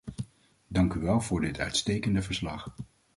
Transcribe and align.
Dank 0.67 0.93
u 0.93 0.99
wel 0.99 1.21
voor 1.21 1.41
dit 1.41 1.59
uitstekende 1.59 2.21
verslag. 2.21 2.75